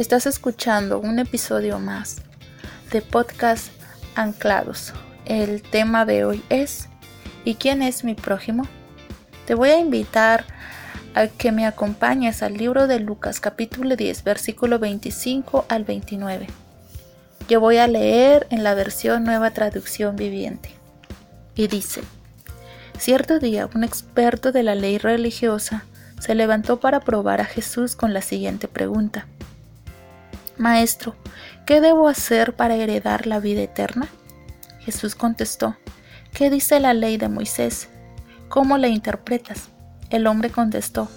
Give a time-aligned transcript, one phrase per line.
[0.00, 2.22] Estás escuchando un episodio más
[2.90, 3.70] de podcast
[4.14, 4.94] Anclados.
[5.26, 6.88] El tema de hoy es
[7.44, 8.66] ¿Y quién es mi prójimo?
[9.46, 10.46] Te voy a invitar
[11.14, 16.46] a que me acompañes al libro de Lucas capítulo 10 versículo 25 al 29.
[17.50, 20.70] Yo voy a leer en la versión nueva traducción viviente.
[21.54, 22.00] Y dice,
[22.98, 25.84] cierto día un experto de la ley religiosa
[26.20, 29.26] se levantó para probar a Jesús con la siguiente pregunta.
[30.60, 31.14] Maestro,
[31.64, 34.08] ¿qué debo hacer para heredar la vida eterna?
[34.80, 35.74] Jesús contestó,
[36.34, 37.88] ¿qué dice la ley de Moisés?
[38.50, 39.70] ¿Cómo la interpretas?
[40.10, 41.08] El hombre contestó,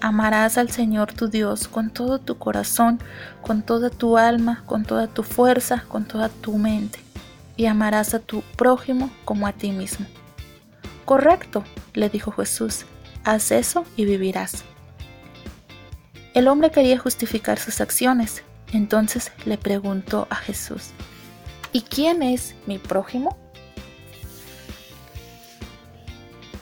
[0.00, 2.98] amarás al Señor tu Dios con todo tu corazón,
[3.42, 6.98] con toda tu alma, con toda tu fuerza, con toda tu mente,
[7.58, 10.06] y amarás a tu prójimo como a ti mismo.
[11.04, 12.86] Correcto, le dijo Jesús,
[13.24, 14.64] haz eso y vivirás.
[16.32, 20.90] El hombre quería justificar sus acciones, entonces le preguntó a Jesús,
[21.72, 23.36] ¿y quién es mi prójimo?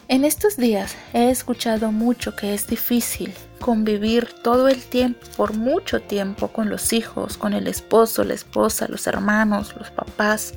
[0.08, 6.02] En estos días he escuchado mucho que es difícil convivir todo el tiempo, por mucho
[6.02, 10.54] tiempo, con los hijos, con el esposo, la esposa, los hermanos, los papás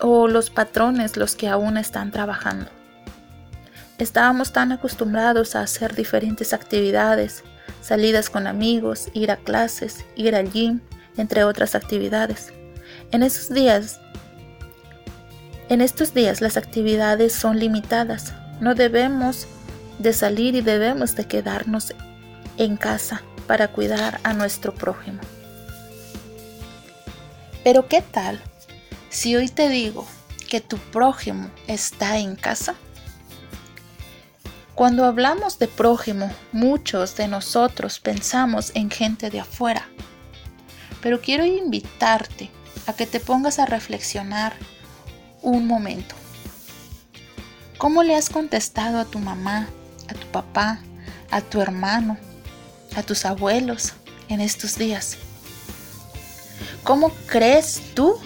[0.00, 2.70] o los patrones, los que aún están trabajando.
[3.98, 7.42] Estábamos tan acostumbrados a hacer diferentes actividades,
[7.80, 10.80] salidas con amigos, ir a clases, ir al gym,
[11.16, 12.52] entre otras actividades.
[13.12, 14.00] En esos días,
[15.68, 18.34] en estos días las actividades son limitadas.
[18.60, 19.46] No debemos
[19.98, 21.94] de salir y debemos de quedarnos
[22.56, 25.20] en casa para cuidar a nuestro prójimo.
[27.62, 28.40] Pero ¿qué tal
[29.10, 30.06] si hoy te digo
[30.48, 32.74] que tu prójimo está en casa?
[34.74, 39.88] Cuando hablamos de prójimo, muchos de nosotros pensamos en gente de afuera.
[41.02, 42.50] Pero quiero invitarte
[42.86, 44.54] a que te pongas a reflexionar
[45.42, 46.14] un momento.
[47.78, 49.68] ¿Cómo le has contestado a tu mamá,
[50.08, 50.80] a tu papá,
[51.30, 52.18] a tu hermano,
[52.94, 53.94] a tus abuelos
[54.28, 55.16] en estos días?
[56.84, 58.18] ¿Cómo crees tú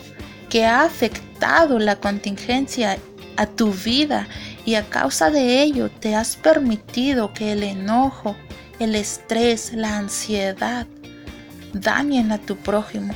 [0.49, 2.99] que ha afectado la contingencia
[3.37, 4.29] a tu vida
[4.65, 8.37] y a causa de ello te has permitido que el enojo,
[8.79, 10.87] el estrés, la ansiedad
[11.73, 13.15] dañen a tu prójimo.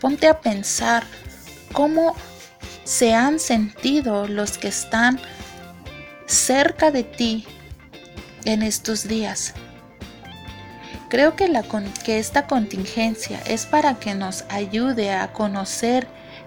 [0.00, 1.04] Ponte a pensar
[1.72, 2.14] cómo
[2.84, 5.18] se han sentido los que están
[6.26, 7.44] cerca de ti
[8.44, 9.54] en estos días.
[11.08, 11.50] Creo que,
[12.04, 16.06] que esta contingencia es para que nos ayude a conocer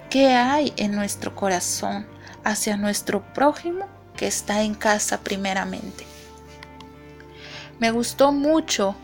[0.09, 2.05] qué hay en nuestro corazón
[2.43, 6.05] hacia nuestro prójimo que está en casa primeramente.
[7.79, 8.95] Me gustó mucho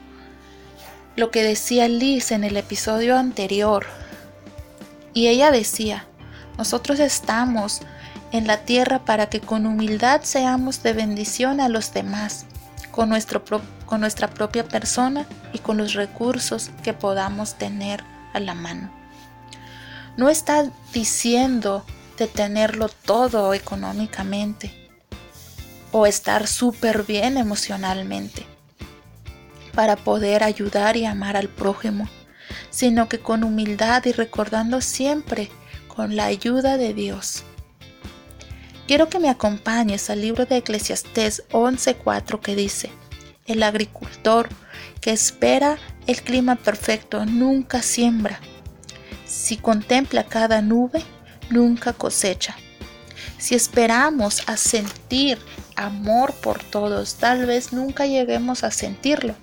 [1.16, 3.86] lo que decía Liz en el episodio anterior.
[5.14, 6.06] Y ella decía,
[6.58, 7.82] nosotros estamos
[8.32, 12.46] en la tierra para que con humildad seamos de bendición a los demás,
[12.92, 13.44] con, nuestro
[13.86, 18.04] con nuestra propia persona y con los recursos que podamos tener
[18.34, 18.92] a la mano.
[20.18, 21.86] No está diciendo
[22.18, 24.74] de tenerlo todo económicamente
[25.92, 28.46] o estar súper bien emocionalmente
[29.74, 32.10] para poder ayudar y amar al prójimo,
[32.70, 35.50] sino que con humildad y recordando siempre
[35.88, 37.44] con la ayuda de Dios.
[38.88, 42.92] Quiero que me acompañes al libro de Eclesiastés 11:4 que dice,
[43.46, 44.50] el agricultor
[45.02, 45.78] que espera
[46.08, 48.40] el clima perfecto nunca siembra.
[49.26, 51.04] Si contempla cada nube,
[51.50, 52.56] nunca cosecha.
[53.38, 55.38] Si esperamos a sentir
[55.76, 59.36] amor por todos, tal vez nunca lleguemos a sentirlo.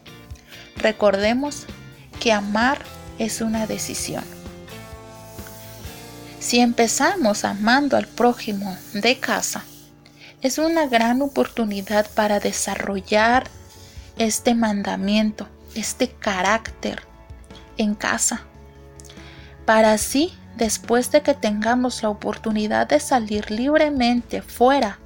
[0.77, 1.67] Recordemos
[2.21, 2.83] que amar
[3.19, 4.25] es una decisión.
[6.41, 9.65] Si empezamos amando al prójimo de casa,
[10.41, 13.45] es una gran oportunidad para desarrollar
[14.19, 17.03] este mandamiento, este carácter
[17.77, 18.43] en casa,
[19.65, 24.99] para así después de que tengamos la oportunidad de salir libremente fuera,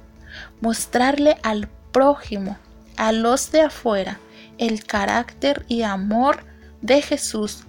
[0.61, 2.57] mostrarle al prójimo,
[2.95, 4.19] a los de afuera,
[4.57, 6.43] el carácter y amor
[6.81, 7.63] de Jesús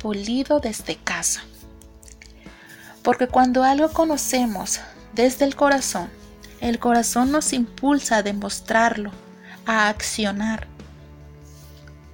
[0.00, 1.42] polido desde casa.
[3.02, 4.80] Porque cuando algo conocemos
[5.14, 6.10] desde el corazón,
[6.60, 9.10] el corazón nos impulsa a demostrarlo,
[9.66, 10.66] a accionar.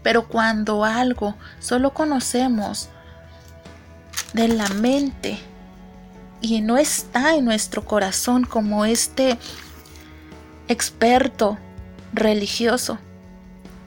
[0.03, 2.89] Pero cuando algo solo conocemos
[4.33, 5.39] de la mente
[6.41, 9.39] y no está en nuestro corazón como este
[10.69, 11.59] experto
[12.13, 12.99] religioso.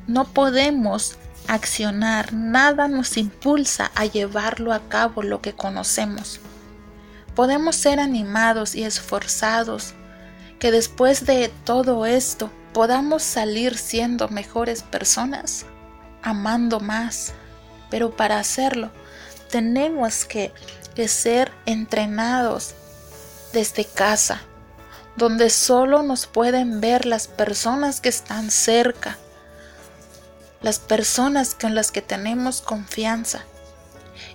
[0.07, 1.18] No podemos
[1.48, 6.40] accionar, nada nos impulsa a llevarlo a cabo lo que conocemos.
[7.36, 9.94] Podemos ser animados y esforzados,
[10.60, 15.66] que después de todo esto podamos salir siendo mejores personas,
[16.22, 17.34] amando más,
[17.89, 18.92] pero para hacerlo
[19.54, 20.52] tenemos que,
[21.08, 22.74] ser entrenados
[23.54, 24.42] desde casa,
[25.16, 29.20] donde solo nos pueden ver las personas que están cerca,
[30.64, 33.44] las personas con las que tenemos confianza.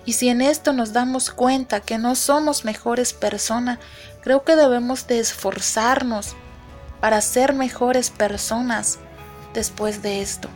[0.05, 3.81] Y si en esto nos damos cuenta que no somos mejores personas,
[4.23, 6.37] creo que debemos de esforzarnos
[7.01, 9.01] para ser mejores personas
[9.53, 10.49] después de esto.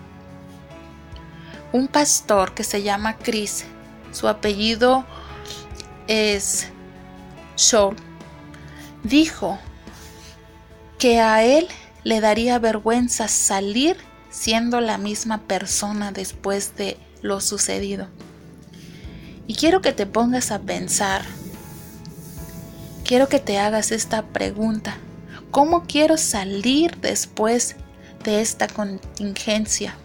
[1.72, 3.64] Un pastor que se llama Chris,
[4.12, 5.04] su apellido
[6.06, 6.68] es
[7.56, 7.94] Shaw,
[9.02, 9.58] dijo
[10.98, 11.66] que a él
[12.04, 13.96] le daría vergüenza salir
[14.30, 18.08] siendo la misma persona después de lo sucedido.
[19.46, 21.22] Y quiero que te pongas a pensar,
[23.04, 24.96] quiero que te hagas esta pregunta,
[25.50, 27.76] ¿cómo quiero salir después
[28.24, 29.96] de esta contingencia?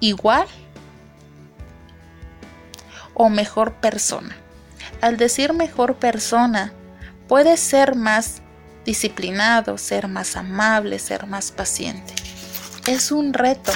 [0.00, 0.46] ¿Igual
[3.14, 4.36] o mejor persona?
[5.00, 6.72] Al decir mejor persona,
[7.28, 8.42] puede ser más
[8.84, 12.14] disciplinado, ser más amable, ser más paciente.
[12.86, 13.72] Es un reto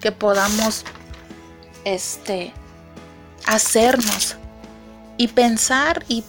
[0.00, 0.84] que podamos
[1.84, 2.52] este
[3.46, 4.36] hacernos
[5.16, 6.24] y pensar y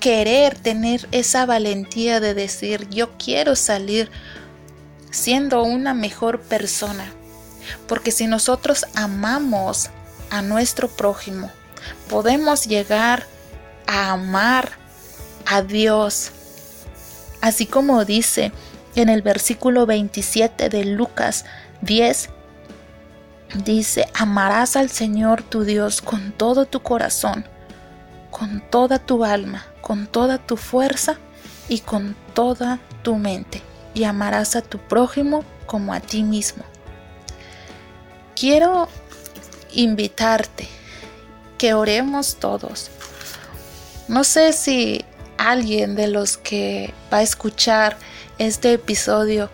[0.00, 4.10] querer tener esa valentía de decir yo quiero salir
[5.10, 7.10] siendo una mejor persona.
[7.88, 9.90] Porque si nosotros amamos
[10.30, 11.50] a nuestro prójimo,
[12.08, 13.26] podemos llegar
[13.86, 14.70] a amar
[15.46, 16.32] a Dios
[17.44, 18.52] Así como dice
[18.94, 21.44] en el versículo 27 de Lucas
[21.82, 22.30] 10,
[23.66, 27.44] dice, amarás al Señor tu Dios con todo tu corazón,
[28.30, 31.18] con toda tu alma, con toda tu fuerza
[31.68, 33.60] y con toda tu mente,
[33.92, 36.64] y amarás a tu prójimo como a ti mismo.
[38.34, 38.88] Quiero
[39.74, 40.66] invitarte
[41.58, 42.90] que oremos todos.
[44.08, 45.04] No sé si
[45.38, 47.96] alguien de los que va a escuchar
[48.38, 49.50] este episodio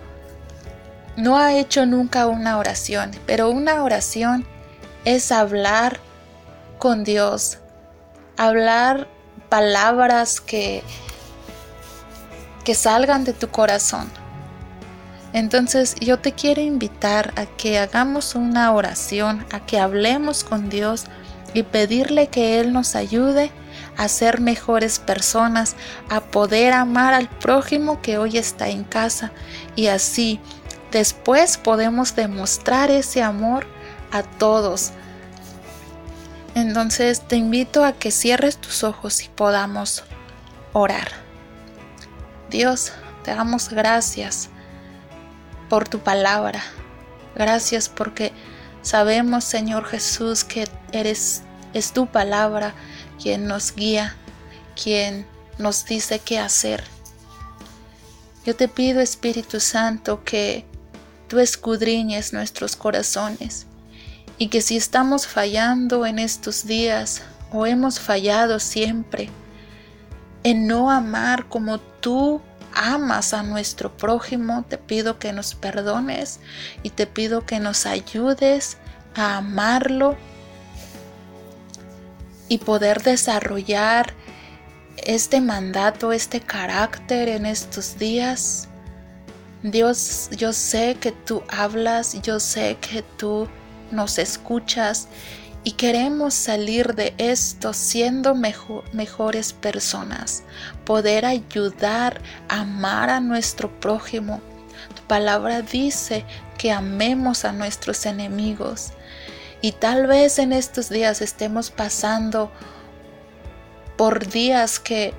[1.16, 4.46] no ha hecho nunca una oración, pero una oración
[5.04, 6.00] es hablar
[6.78, 7.58] con Dios,
[8.36, 9.08] hablar
[9.48, 10.82] palabras que
[12.64, 14.10] que salgan de tu corazón.
[15.32, 21.04] Entonces yo te quiero invitar a que hagamos una oración, a que hablemos con Dios
[21.54, 23.50] y pedirle que Él nos ayude
[23.96, 25.76] a ser mejores personas,
[26.08, 29.32] a poder amar al prójimo que hoy está en casa
[29.76, 30.40] y así
[30.90, 33.66] después podemos demostrar ese amor
[34.12, 34.92] a todos.
[36.54, 40.04] Entonces te invito a que cierres tus ojos y podamos
[40.72, 41.08] orar.
[42.50, 42.92] Dios,
[43.22, 44.50] te damos gracias
[45.68, 46.62] por tu palabra.
[47.36, 48.32] Gracias porque
[48.82, 51.42] sabemos, Señor Jesús, que eres
[51.72, 52.74] es tu palabra
[53.22, 54.16] quien nos guía,
[54.82, 55.26] quien
[55.58, 56.82] nos dice qué hacer.
[58.44, 60.64] Yo te pido, Espíritu Santo, que
[61.28, 63.66] tú escudriñes nuestros corazones
[64.38, 69.28] y que si estamos fallando en estos días o hemos fallado siempre
[70.42, 72.40] en no amar como tú
[72.80, 76.40] amas a nuestro prójimo, te pido que nos perdones
[76.82, 78.78] y te pido que nos ayudes
[79.14, 80.16] a amarlo
[82.48, 84.14] y poder desarrollar
[84.96, 88.68] este mandato, este carácter en estos días.
[89.62, 93.46] Dios, yo sé que tú hablas, yo sé que tú
[93.90, 95.06] nos escuchas
[95.62, 100.42] y queremos salir de esto siendo mejores personas,
[100.84, 104.40] poder ayudar, amar a nuestro prójimo.
[104.94, 106.24] Tu palabra dice
[106.56, 108.92] que amemos a nuestros enemigos.
[109.60, 112.50] Y tal vez en estos días estemos pasando
[113.98, 115.12] por días que,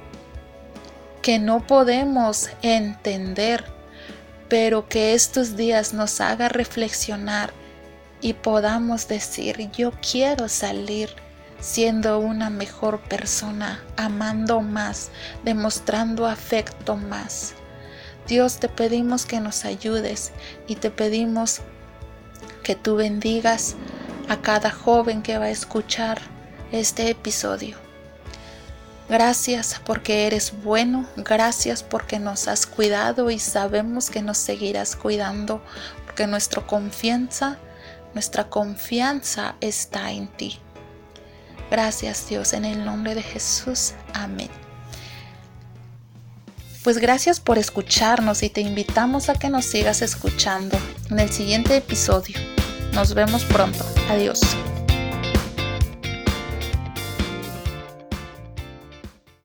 [1.22, 3.64] que no podemos entender,
[4.50, 7.61] pero que estos días nos haga reflexionar
[8.22, 11.10] y podamos decir, yo quiero salir
[11.60, 15.10] siendo una mejor persona, amando más,
[15.44, 17.54] demostrando afecto más.
[18.28, 20.32] Dios, te pedimos que nos ayudes
[20.68, 21.62] y te pedimos
[22.64, 23.76] que tú bendigas
[24.30, 26.22] a cada joven que va a escuchar
[26.72, 27.78] este episodio.
[29.10, 35.62] Gracias porque eres bueno, gracias porque nos has cuidado y sabemos que nos seguirás cuidando,
[36.06, 37.58] porque nuestra confianza
[38.14, 40.60] nuestra confianza está en ti.
[41.70, 43.94] Gracias Dios, en el nombre de Jesús.
[44.14, 44.50] Amén.
[46.84, 50.78] Pues gracias por escucharnos y te invitamos a que nos sigas escuchando
[51.10, 52.38] en el siguiente episodio.
[52.94, 53.86] Nos vemos pronto.
[54.10, 54.42] Adiós.